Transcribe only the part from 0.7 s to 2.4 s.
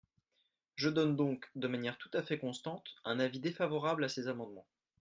Je donne donc, de manière tout à fait